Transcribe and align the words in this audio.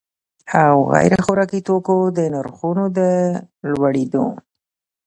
او 0.63 0.75
غیر 0.93 1.13
خوراکي 1.25 1.59
توکو 1.67 1.97
د 2.17 2.19
نرخونو 2.33 2.85
د 2.97 2.99
لوړېدو 3.69 4.25